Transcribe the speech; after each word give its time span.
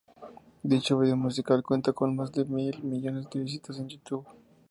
Dicho 0.71 0.97
video 0.97 1.15
musical 1.15 1.61
cuenta 1.61 1.93
con 1.93 2.15
más 2.15 2.31
de 2.31 2.43
mil 2.43 2.83
millones 2.83 3.29
de 3.29 3.39
visitas 3.41 3.77
en 3.77 3.87
YouTube. 3.87 4.25